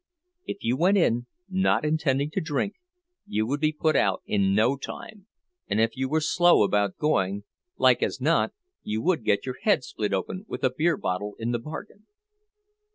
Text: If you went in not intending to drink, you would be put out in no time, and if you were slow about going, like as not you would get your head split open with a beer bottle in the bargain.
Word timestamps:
If 0.47 0.63
you 0.63 0.77
went 0.77 0.97
in 0.97 1.27
not 1.47 1.85
intending 1.85 2.31
to 2.31 2.41
drink, 2.41 2.73
you 3.27 3.45
would 3.45 3.59
be 3.59 3.71
put 3.71 3.95
out 3.95 4.23
in 4.25 4.55
no 4.55 4.75
time, 4.75 5.27
and 5.67 5.79
if 5.79 5.95
you 5.95 6.09
were 6.09 6.21
slow 6.21 6.63
about 6.63 6.97
going, 6.97 7.43
like 7.77 8.01
as 8.01 8.19
not 8.19 8.51
you 8.81 8.99
would 9.03 9.23
get 9.23 9.45
your 9.45 9.57
head 9.61 9.83
split 9.83 10.11
open 10.11 10.43
with 10.47 10.63
a 10.63 10.73
beer 10.75 10.97
bottle 10.97 11.35
in 11.37 11.51
the 11.51 11.59
bargain. 11.59 12.07